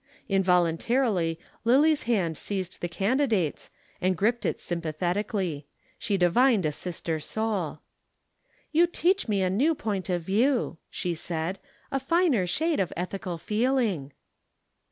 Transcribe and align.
Involuntarily 0.27 1.37
Lillie's 1.63 2.05
hand 2.09 2.35
seized 2.35 2.81
the 2.81 2.89
candidate's 2.89 3.69
and 4.01 4.17
gripped 4.17 4.47
it 4.47 4.59
sympathetically. 4.59 5.67
She 5.99 6.17
divined 6.17 6.65
a 6.65 6.71
sister 6.71 7.19
soul. 7.19 7.81
"You 8.71 8.87
teach 8.87 9.27
me 9.27 9.43
a 9.43 9.49
new 9.51 9.75
point 9.75 10.09
of 10.09 10.23
view," 10.23 10.79
she 10.89 11.13
said, 11.13 11.59
"a 11.91 11.99
finer 11.99 12.47
shade 12.47 12.79
of 12.79 12.91
ethical 12.97 13.37
feeling." 13.37 14.11